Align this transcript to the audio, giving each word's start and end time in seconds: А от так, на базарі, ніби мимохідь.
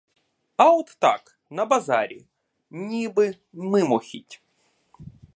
А 0.55 0.65
от 0.71 0.95
так, 0.99 1.39
на 1.49 1.65
базарі, 1.65 2.25
ніби 2.71 3.35
мимохідь. 3.53 4.41